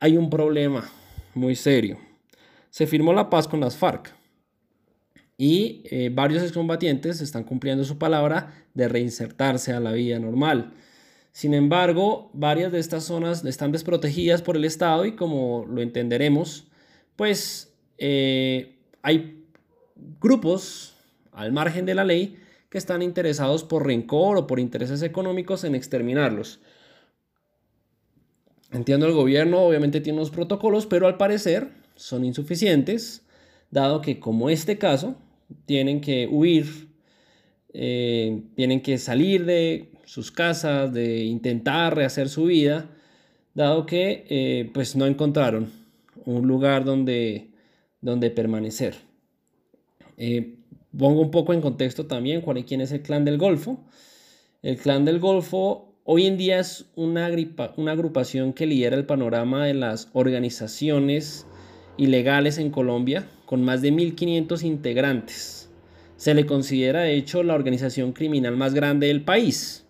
hay 0.00 0.16
un 0.16 0.30
problema 0.30 0.90
muy 1.34 1.56
serio. 1.56 1.98
Se 2.70 2.86
firmó 2.86 3.12
la 3.12 3.30
paz 3.30 3.48
con 3.48 3.60
las 3.60 3.76
FARC 3.76 4.14
y 5.36 5.82
eh, 5.90 6.10
varios 6.12 6.42
excombatientes 6.42 7.20
están 7.20 7.44
cumpliendo 7.44 7.84
su 7.84 7.98
palabra 7.98 8.66
de 8.74 8.88
reinsertarse 8.88 9.72
a 9.72 9.80
la 9.80 9.92
vida 9.92 10.18
normal. 10.18 10.74
Sin 11.32 11.54
embargo, 11.54 12.30
varias 12.32 12.70
de 12.70 12.78
estas 12.78 13.04
zonas 13.04 13.44
están 13.44 13.72
desprotegidas 13.72 14.42
por 14.42 14.56
el 14.56 14.64
Estado 14.64 15.04
y 15.04 15.16
como 15.16 15.66
lo 15.68 15.82
entenderemos, 15.82 16.68
pues 17.16 17.74
eh, 17.98 18.78
hay 19.02 19.44
grupos 20.20 20.96
al 21.32 21.52
margen 21.52 21.86
de 21.86 21.94
la 21.94 22.04
ley 22.04 22.36
que 22.74 22.78
están 22.78 23.02
interesados 23.02 23.62
por 23.62 23.86
rencor 23.86 24.36
o 24.36 24.48
por 24.48 24.58
intereses 24.58 25.00
económicos 25.02 25.62
en 25.62 25.76
exterminarlos. 25.76 26.58
Entiendo 28.72 29.06
el 29.06 29.12
gobierno 29.12 29.60
obviamente 29.60 30.00
tiene 30.00 30.18
unos 30.18 30.32
protocolos, 30.32 30.84
pero 30.84 31.06
al 31.06 31.16
parecer 31.16 31.68
son 31.94 32.24
insuficientes, 32.24 33.24
dado 33.70 34.00
que 34.00 34.18
como 34.18 34.50
este 34.50 34.76
caso, 34.76 35.14
tienen 35.66 36.00
que 36.00 36.26
huir, 36.28 36.88
eh, 37.72 38.42
tienen 38.56 38.82
que 38.82 38.98
salir 38.98 39.44
de 39.44 39.92
sus 40.04 40.32
casas, 40.32 40.92
de 40.92 41.22
intentar 41.22 41.94
rehacer 41.94 42.28
su 42.28 42.46
vida, 42.46 42.90
dado 43.54 43.86
que 43.86 44.26
eh, 44.28 44.68
pues 44.74 44.96
no 44.96 45.06
encontraron 45.06 45.70
un 46.24 46.48
lugar 46.48 46.84
donde, 46.84 47.50
donde 48.00 48.30
permanecer. 48.30 48.96
Eh, 50.16 50.56
pongo 50.98 51.20
un 51.20 51.30
poco 51.30 51.52
en 51.52 51.60
contexto 51.60 52.06
también 52.06 52.40
cuál, 52.40 52.64
quién 52.64 52.80
es 52.80 52.92
el 52.92 53.02
clan 53.02 53.24
del 53.24 53.38
Golfo. 53.38 53.78
El 54.62 54.76
clan 54.76 55.04
del 55.04 55.18
Golfo 55.18 55.94
Hoy 56.06 56.26
en 56.26 56.36
día 56.36 56.60
es 56.60 56.84
una, 56.96 57.30
una 57.78 57.92
agrupación 57.92 58.52
que 58.52 58.66
lidera 58.66 58.94
el 58.94 59.06
panorama 59.06 59.64
de 59.64 59.72
las 59.72 60.10
organizaciones 60.12 61.46
ilegales 61.96 62.58
en 62.58 62.68
Colombia, 62.68 63.26
con 63.46 63.62
más 63.64 63.80
de 63.80 63.90
1.500 63.90 64.64
integrantes. 64.64 65.70
Se 66.18 66.34
le 66.34 66.44
considera, 66.44 67.00
de 67.00 67.16
hecho, 67.16 67.42
la 67.42 67.54
organización 67.54 68.12
criminal 68.12 68.54
más 68.54 68.74
grande 68.74 69.06
del 69.06 69.22
país. 69.22 69.86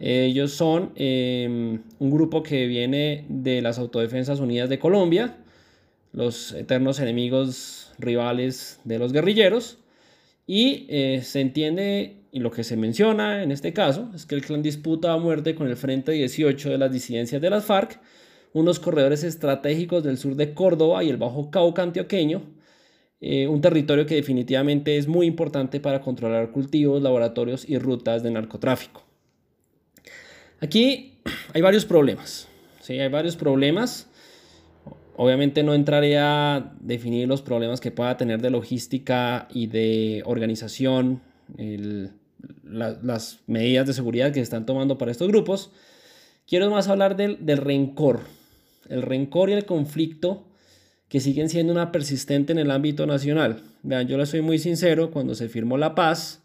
Ellos 0.00 0.50
son 0.50 0.90
em, 0.96 1.82
un 2.00 2.10
grupo 2.10 2.42
que 2.42 2.66
viene 2.66 3.24
de 3.28 3.62
las 3.62 3.78
Autodefensas 3.78 4.40
Unidas 4.40 4.68
de 4.68 4.80
Colombia, 4.80 5.36
los 6.12 6.52
eternos 6.52 6.98
enemigos 6.98 7.92
rivales 8.00 8.80
de 8.82 8.98
los 8.98 9.12
guerrilleros, 9.12 9.78
y 10.48 10.86
eh, 10.88 11.20
se 11.22 11.42
entiende 11.42 12.16
y 12.32 12.40
lo 12.40 12.50
que 12.50 12.64
se 12.64 12.76
menciona 12.76 13.42
en 13.42 13.52
este 13.52 13.74
caso 13.74 14.10
es 14.14 14.24
que 14.24 14.34
el 14.34 14.42
clan 14.42 14.62
disputa 14.62 15.12
a 15.12 15.18
muerte 15.18 15.54
con 15.54 15.68
el 15.68 15.76
Frente 15.76 16.12
18 16.12 16.70
de 16.70 16.78
las 16.78 16.90
disidencias 16.90 17.40
de 17.40 17.50
las 17.50 17.66
FARC, 17.66 18.00
unos 18.54 18.80
corredores 18.80 19.24
estratégicos 19.24 20.02
del 20.02 20.16
sur 20.16 20.36
de 20.36 20.54
Córdoba 20.54 21.04
y 21.04 21.10
el 21.10 21.18
Bajo 21.18 21.50
Cauca 21.50 21.82
antioqueño, 21.82 22.42
eh, 23.20 23.46
un 23.46 23.60
territorio 23.60 24.06
que 24.06 24.14
definitivamente 24.14 24.96
es 24.96 25.06
muy 25.06 25.26
importante 25.26 25.80
para 25.80 26.00
controlar 26.00 26.50
cultivos, 26.50 27.02
laboratorios 27.02 27.68
y 27.68 27.78
rutas 27.78 28.22
de 28.22 28.30
narcotráfico. 28.30 29.04
Aquí 30.60 31.18
hay 31.52 31.60
varios 31.60 31.84
problemas, 31.84 32.48
¿sí? 32.80 32.98
hay 32.98 33.10
varios 33.10 33.36
problemas. 33.36 34.07
Obviamente 35.20 35.64
no 35.64 35.74
entraré 35.74 36.16
a 36.16 36.76
definir 36.78 37.26
los 37.26 37.42
problemas 37.42 37.80
que 37.80 37.90
pueda 37.90 38.16
tener 38.16 38.40
de 38.40 38.50
logística 38.50 39.48
y 39.52 39.66
de 39.66 40.22
organización 40.24 41.22
las 42.62 43.40
medidas 43.48 43.88
de 43.88 43.94
seguridad 43.94 44.28
que 44.28 44.34
se 44.34 44.42
están 44.42 44.64
tomando 44.64 44.96
para 44.96 45.10
estos 45.10 45.26
grupos, 45.26 45.72
quiero 46.46 46.70
más 46.70 46.86
hablar 46.86 47.16
del, 47.16 47.44
del 47.44 47.58
rencor, 47.58 48.20
el 48.88 49.02
rencor 49.02 49.50
y 49.50 49.54
el 49.54 49.64
conflicto 49.64 50.44
que 51.08 51.18
siguen 51.18 51.48
siendo 51.48 51.72
una 51.72 51.90
persistente 51.90 52.52
en 52.52 52.60
el 52.60 52.70
ámbito 52.70 53.04
nacional. 53.04 53.60
Vean, 53.82 54.06
yo 54.06 54.18
les 54.18 54.28
soy 54.28 54.40
muy 54.40 54.60
sincero, 54.60 55.10
cuando 55.10 55.34
se 55.34 55.48
firmó 55.48 55.78
la 55.78 55.96
paz, 55.96 56.44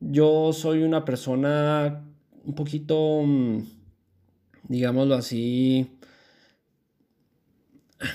yo 0.00 0.52
soy 0.52 0.82
una 0.82 1.06
persona 1.06 2.04
un 2.44 2.54
poquito, 2.54 3.22
mm, 3.24 3.62
digámoslo 4.68 5.14
así, 5.14 5.96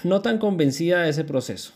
no 0.04 0.22
tan 0.22 0.38
convencida 0.38 1.04
de 1.04 1.10
ese 1.10 1.24
proceso. 1.24 1.74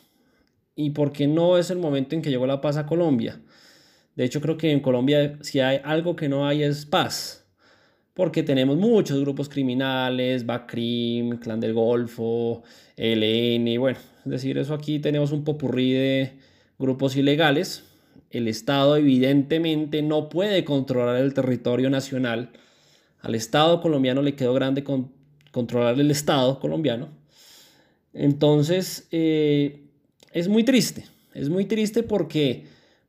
Y 0.76 0.92
porque 0.92 1.28
no 1.28 1.58
es 1.58 1.70
el 1.70 1.78
momento 1.78 2.16
en 2.16 2.22
que 2.22 2.30
llegó 2.30 2.48
la 2.48 2.62
paz 2.62 2.78
a 2.78 2.86
Colombia. 2.86 3.42
De 4.16 4.26
hecho, 4.26 4.42
creo 4.42 4.58
que 4.58 4.72
en 4.72 4.80
Colombia 4.80 5.38
si 5.42 5.60
hay 5.60 5.80
algo 5.84 6.16
que 6.16 6.30
no 6.30 6.48
hay 6.48 6.64
es 6.64 6.86
paz, 6.86 7.46
porque 8.14 8.44
tenemos 8.44 8.76
muchos 8.78 9.20
grupos 9.22 9.48
criminales, 9.48 10.46
Bacrim, 10.46 11.38
Clan 11.38 11.60
del 11.60 11.74
Golfo, 11.74 12.64
LN, 12.98 13.80
bueno, 13.80 13.98
es 14.26 14.32
decir, 14.32 14.58
eso 14.58 14.74
aquí 14.74 15.00
tenemos 15.00 15.32
un 15.32 15.46
popurrí 15.46 15.94
de 15.94 16.34
grupos 16.78 17.16
ilegales. 17.16 17.86
El 18.30 18.48
Estado 18.48 18.98
evidentemente 18.98 20.02
no 20.02 20.30
puede 20.30 20.66
controlar 20.66 21.16
el 21.16 21.34
territorio 21.34 21.90
nacional. 21.90 22.50
Al 23.22 23.36
Estado 23.36 23.82
colombiano 23.82 24.22
le 24.22 24.36
quedó 24.36 24.54
grande 24.54 24.84
con 24.84 25.14
controlar 25.52 26.00
el 26.00 26.12
Estado 26.12 26.60
colombiano. 26.60 27.19
Entonces, 28.14 29.08
eh, 29.12 29.84
es 30.32 30.48
muy 30.48 30.64
triste, 30.64 31.06
es 31.34 31.50
muy 31.50 31.66
triste 31.66 32.04
porque 32.04 32.66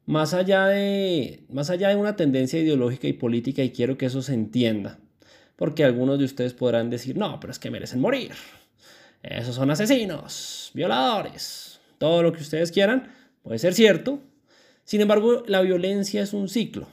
más 0.07 0.35
allá, 0.35 0.67
de, 0.67 1.45
más 1.51 1.71
allá 1.71 1.89
de 1.89 1.97
una 1.97 2.17
tendencia 2.17 2.61
ideológica 2.61 3.07
y 3.07 3.13
política, 3.13 3.63
y 3.63 3.71
quiero 3.71 3.97
que 3.97 4.07
eso 4.07 4.23
se 4.23 4.35
entienda, 4.35 4.99
porque 5.57 5.85
algunos 5.85 6.19
de 6.19 6.25
ustedes 6.25 6.53
podrán 6.55 6.91
decir, 6.91 7.17
no, 7.17 7.39
pero 7.41 7.53
es 7.53 7.59
que 7.59 7.71
merecen 7.71 8.01
morir. 8.01 8.33
Esos 9.23 9.55
son 9.55 9.71
asesinos, 9.71 10.71
violadores. 10.75 11.81
todo 11.99 12.23
lo 12.23 12.33
que 12.33 12.41
ustedes 12.41 12.73
quieran, 12.73 13.13
puede 13.43 13.59
ser 13.59 13.75
cierto. 13.75 14.21
Sin 14.85 15.01
embargo, 15.03 15.45
la 15.47 15.61
violencia 15.61 16.23
es 16.23 16.33
un 16.33 16.49
ciclo. 16.49 16.89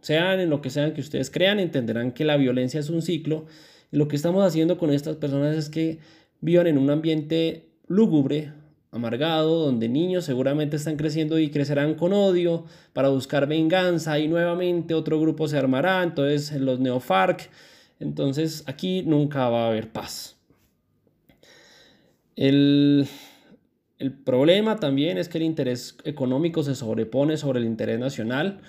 Sean 0.00 0.40
en 0.40 0.50
lo 0.50 0.60
que 0.60 0.70
sean 0.70 0.92
que 0.92 1.00
ustedes 1.00 1.30
crean, 1.30 1.58
entenderán 1.58 2.12
que 2.12 2.24
la 2.24 2.36
violencia 2.36 2.80
es 2.80 2.90
un 2.90 3.02
ciclo. 3.02 3.46
Y 3.92 3.96
lo 3.96 4.08
que 4.08 4.16
estamos 4.16 4.44
haciendo 4.44 4.76
con 4.78 4.92
estas 4.92 5.16
personas 5.16 5.56
es 5.56 5.68
que 5.68 6.00
vivan 6.46 6.68
en 6.68 6.78
un 6.78 6.90
ambiente 6.90 7.66
lúgubre, 7.88 8.52
amargado, 8.92 9.64
donde 9.64 9.88
niños 9.88 10.24
seguramente 10.24 10.76
están 10.76 10.96
creciendo 10.96 11.40
y 11.40 11.50
crecerán 11.50 11.96
con 11.96 12.12
odio 12.12 12.66
para 12.92 13.08
buscar 13.08 13.48
venganza 13.48 14.16
y 14.20 14.28
nuevamente 14.28 14.94
otro 14.94 15.20
grupo 15.20 15.48
se 15.48 15.58
armará, 15.58 16.04
entonces 16.04 16.52
los 16.60 16.78
neofarc, 16.78 17.50
entonces 17.98 18.62
aquí 18.66 19.02
nunca 19.02 19.48
va 19.48 19.64
a 19.64 19.68
haber 19.70 19.90
paz. 19.90 20.36
El, 22.36 23.08
el 23.98 24.12
problema 24.12 24.76
también 24.76 25.18
es 25.18 25.28
que 25.28 25.38
el 25.38 25.44
interés 25.44 25.96
económico 26.04 26.62
se 26.62 26.76
sobrepone 26.76 27.36
sobre 27.38 27.58
el 27.58 27.64
interés 27.64 27.98
nacional. 27.98 28.60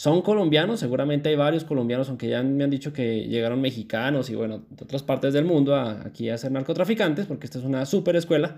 Son 0.00 0.22
colombianos, 0.22 0.80
seguramente 0.80 1.28
hay 1.28 1.36
varios 1.36 1.64
colombianos, 1.64 2.08
aunque 2.08 2.26
ya 2.26 2.42
me 2.42 2.64
han 2.64 2.70
dicho 2.70 2.90
que 2.90 3.26
llegaron 3.28 3.60
mexicanos 3.60 4.30
y 4.30 4.34
bueno, 4.34 4.64
de 4.70 4.84
otras 4.84 5.02
partes 5.02 5.34
del 5.34 5.44
mundo 5.44 5.76
aquí 5.76 6.30
a 6.30 6.38
ser 6.38 6.52
narcotraficantes, 6.52 7.26
porque 7.26 7.44
esta 7.44 7.58
es 7.58 7.66
una 7.66 7.84
super 7.84 8.16
escuela. 8.16 8.56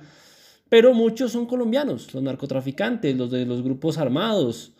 Pero 0.69 0.95
muchos 0.95 1.33
son 1.33 1.47
colombianos, 1.47 2.15
los 2.15 2.23
narcotraficantes, 2.23 3.17
los 3.17 3.33
de 3.33 3.45
los 3.45 3.65
grupos 3.65 3.99
armados. 3.99 4.75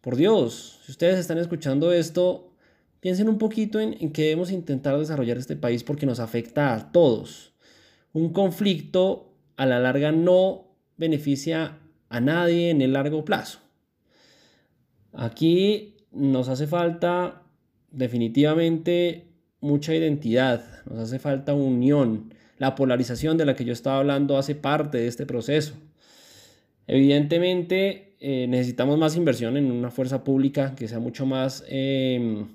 Por 0.00 0.16
Dios, 0.16 0.80
si 0.84 0.90
ustedes 0.90 1.16
están 1.16 1.38
escuchando 1.38 1.92
esto, 1.92 2.54
piensen 2.98 3.28
un 3.28 3.38
poquito 3.38 3.78
en, 3.78 3.96
en 4.00 4.10
que 4.10 4.22
debemos 4.22 4.50
intentar 4.50 4.98
desarrollar 4.98 5.38
este 5.38 5.54
país 5.54 5.84
porque 5.84 6.06
nos 6.06 6.18
afecta 6.18 6.74
a 6.74 6.90
todos. 6.90 7.52
Un 8.12 8.32
conflicto 8.32 9.32
a 9.56 9.64
la 9.64 9.78
larga 9.78 10.10
no 10.10 10.74
beneficia 10.96 11.78
a 12.08 12.20
nadie 12.20 12.70
en 12.70 12.82
el 12.82 12.94
largo 12.94 13.24
plazo. 13.24 13.60
Aquí 15.12 15.96
nos 16.12 16.48
hace 16.48 16.66
falta 16.66 17.42
definitivamente 17.90 19.26
mucha 19.60 19.94
identidad, 19.94 20.64
nos 20.86 20.98
hace 20.98 21.18
falta 21.18 21.54
unión, 21.54 22.34
la 22.58 22.74
polarización 22.74 23.36
de 23.36 23.46
la 23.46 23.54
que 23.54 23.64
yo 23.64 23.72
estaba 23.72 23.98
hablando 23.98 24.36
hace 24.36 24.54
parte 24.54 24.98
de 24.98 25.06
este 25.06 25.26
proceso. 25.26 25.74
Evidentemente 26.86 28.16
eh, 28.20 28.46
necesitamos 28.48 28.98
más 28.98 29.16
inversión 29.16 29.56
en 29.56 29.70
una 29.70 29.90
fuerza 29.90 30.24
pública 30.24 30.74
que 30.74 30.88
sea 30.88 30.98
mucho 30.98 31.24
más 31.24 31.64
em, 31.68 32.48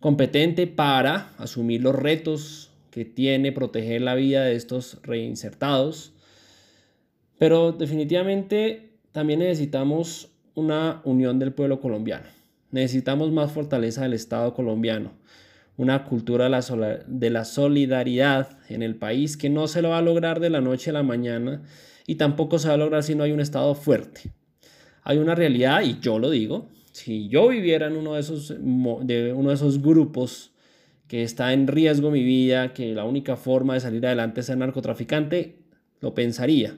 competente 0.00 0.66
para 0.66 1.32
asumir 1.38 1.80
los 1.82 1.94
retos 1.94 2.70
que 2.90 3.04
tiene 3.04 3.52
proteger 3.52 4.02
la 4.02 4.14
vida 4.14 4.44
de 4.44 4.54
estos 4.56 4.98
reinsertados. 5.02 6.12
Pero 7.38 7.72
definitivamente 7.72 8.98
también 9.12 9.40
necesitamos 9.40 10.30
una 10.54 11.00
unión 11.04 11.38
del 11.38 11.52
pueblo 11.52 11.80
colombiano. 11.80 12.35
Necesitamos 12.70 13.32
más 13.32 13.52
fortaleza 13.52 14.02
del 14.02 14.12
Estado 14.12 14.54
colombiano 14.54 15.12
una 15.76 16.04
cultura 16.04 16.48
de 17.06 17.30
la 17.30 17.44
solidaridad 17.44 18.58
en 18.68 18.82
el 18.82 18.96
país 18.96 19.36
que 19.36 19.50
no 19.50 19.68
se 19.68 19.82
lo 19.82 19.90
va 19.90 19.98
a 19.98 20.02
lograr 20.02 20.40
de 20.40 20.50
la 20.50 20.60
noche 20.60 20.90
a 20.90 20.94
la 20.94 21.02
mañana 21.02 21.62
y 22.06 22.14
tampoco 22.14 22.58
se 22.58 22.68
va 22.68 22.74
a 22.74 22.78
lograr 22.78 23.02
si 23.02 23.14
no 23.14 23.24
hay 23.24 23.32
un 23.32 23.40
Estado 23.40 23.74
fuerte. 23.74 24.32
Hay 25.02 25.18
una 25.18 25.34
realidad, 25.34 25.82
y 25.82 26.00
yo 26.00 26.18
lo 26.18 26.30
digo, 26.30 26.68
si 26.92 27.28
yo 27.28 27.48
viviera 27.48 27.88
en 27.88 27.96
uno 27.96 28.14
de 28.14 28.20
esos, 28.20 28.48
de 28.48 29.32
uno 29.32 29.50
de 29.50 29.54
esos 29.54 29.82
grupos 29.82 30.52
que 31.08 31.22
está 31.22 31.52
en 31.52 31.68
riesgo 31.68 32.10
mi 32.10 32.24
vida, 32.24 32.72
que 32.72 32.94
la 32.94 33.04
única 33.04 33.36
forma 33.36 33.74
de 33.74 33.80
salir 33.80 34.04
adelante 34.06 34.40
es 34.40 34.46
ser 34.46 34.56
narcotraficante, 34.56 35.58
lo 36.00 36.14
pensaría. 36.14 36.76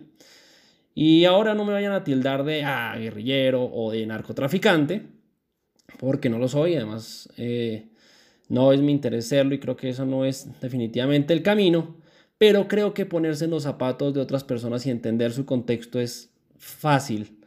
Y 0.95 1.25
ahora 1.25 1.55
no 1.55 1.65
me 1.65 1.73
vayan 1.73 1.93
a 1.93 2.05
tildar 2.05 2.45
de 2.45 2.65
ah, 2.65 2.97
guerrillero 2.99 3.65
o 3.65 3.93
de 3.93 4.05
narcotraficante, 4.05 5.07
porque 5.97 6.29
no 6.29 6.39
lo 6.39 6.49
soy, 6.49 6.75
además 6.75 7.29
eh, 7.37 7.89
no 8.49 8.73
es 8.73 8.81
mi 8.81 8.93
interés 8.93 9.29
serlo 9.29 9.55
y 9.55 9.59
creo 9.59 9.77
que 9.77 9.89
eso 9.89 10.05
no 10.05 10.25
es 10.25 10.49
definitivamente 10.61 11.33
el 11.33 11.43
camino, 11.43 11.97
pero 12.39 12.69
creo 12.69 12.95
que 12.95 13.07
ponerse 13.07 13.47
en 13.47 13.51
los 13.51 13.65
zapatos 13.65 14.15
de 14.15 14.21
otras 14.21 14.45
personas 14.45 14.87
y 14.87 14.91
entender 14.91 15.33
su 15.33 15.45
contexto 15.45 16.01
es 16.01 16.31
fácil 16.57 17.39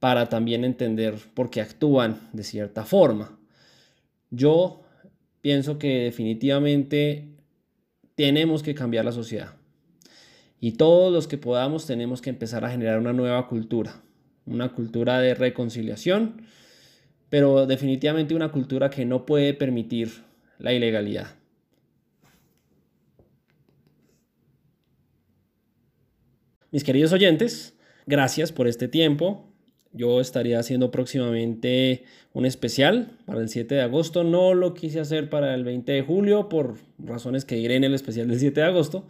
para 0.00 0.28
también 0.28 0.64
entender 0.64 1.16
por 1.34 1.50
qué 1.50 1.60
actúan 1.60 2.28
de 2.32 2.42
cierta 2.42 2.84
forma. 2.84 3.38
Yo 4.30 4.82
pienso 5.40 5.78
que 5.78 6.04
definitivamente 6.04 7.28
tenemos 8.14 8.62
que 8.62 8.74
cambiar 8.74 9.04
la 9.04 9.12
sociedad. 9.12 9.54
Y 10.60 10.72
todos 10.72 11.12
los 11.12 11.28
que 11.28 11.36
podamos 11.36 11.86
tenemos 11.86 12.22
que 12.22 12.30
empezar 12.30 12.64
a 12.64 12.70
generar 12.70 12.98
una 12.98 13.12
nueva 13.12 13.46
cultura, 13.48 14.02
una 14.46 14.72
cultura 14.72 15.20
de 15.20 15.34
reconciliación, 15.34 16.42
pero 17.34 17.66
definitivamente 17.66 18.36
una 18.36 18.52
cultura 18.52 18.90
que 18.90 19.04
no 19.04 19.26
puede 19.26 19.54
permitir 19.54 20.22
la 20.60 20.72
ilegalidad. 20.72 21.34
Mis 26.70 26.84
queridos 26.84 27.12
oyentes, 27.12 27.76
gracias 28.06 28.52
por 28.52 28.68
este 28.68 28.86
tiempo. 28.86 29.52
Yo 29.90 30.20
estaría 30.20 30.60
haciendo 30.60 30.92
próximamente 30.92 32.04
un 32.32 32.46
especial 32.46 33.18
para 33.26 33.40
el 33.40 33.48
7 33.48 33.74
de 33.74 33.80
agosto. 33.80 34.22
No 34.22 34.54
lo 34.54 34.72
quise 34.72 35.00
hacer 35.00 35.28
para 35.28 35.56
el 35.56 35.64
20 35.64 35.90
de 35.90 36.02
julio 36.02 36.48
por 36.48 36.76
razones 36.98 37.44
que 37.44 37.56
diré 37.56 37.74
en 37.74 37.82
el 37.82 37.94
especial 37.94 38.28
del 38.28 38.38
7 38.38 38.60
de 38.60 38.66
agosto. 38.68 39.08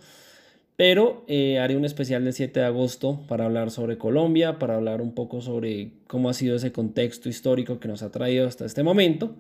Pero 0.77 1.25
eh, 1.29 1.59
haré 1.61 1.77
un 1.77 1.85
especial 1.85 2.25
del 2.25 2.33
7 2.33 2.61
de 2.61 2.67
agosto 2.67 3.21
para 3.29 3.45
hablar 3.45 3.71
sobre 3.71 3.97
Colombia, 3.97 4.59
para 4.59 4.75
hablar 4.75 5.01
un 5.01 5.15
poco 5.15 5.41
sobre 5.41 5.93
cómo 6.09 6.29
ha 6.29 6.35
sido 6.35 6.57
ese 6.57 6.73
contexto 6.73 7.29
histórico 7.29 7.79
que 7.79 7.87
nos 7.87 8.03
ha 8.03 8.11
traído 8.11 8.49
hasta 8.49 8.65
este 8.65 8.83
momento. 8.83 9.37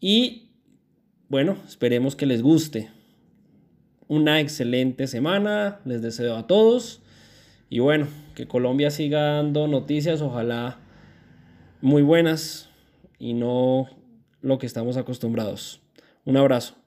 Y 0.00 0.50
bueno, 1.28 1.56
esperemos 1.66 2.14
que 2.14 2.26
les 2.26 2.42
guste. 2.42 2.90
Una 4.06 4.40
excelente 4.40 5.06
semana, 5.06 5.80
les 5.84 6.02
deseo 6.02 6.36
a 6.36 6.46
todos. 6.46 7.00
Y 7.70 7.78
bueno, 7.78 8.08
que 8.34 8.46
Colombia 8.48 8.90
siga 8.90 9.36
dando 9.36 9.66
noticias, 9.68 10.20
ojalá 10.20 10.78
muy 11.80 12.02
buenas 12.02 12.68
y 13.18 13.32
no 13.32 13.88
lo 14.42 14.58
que 14.58 14.66
estamos 14.66 14.96
acostumbrados. 14.96 15.80
Un 16.24 16.36
abrazo. 16.36 16.79